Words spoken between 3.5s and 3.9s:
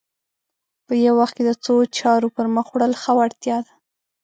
ده